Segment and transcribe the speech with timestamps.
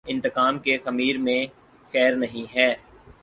[0.07, 2.73] انتقام کے خمیر میںخیر نہیں ہے۔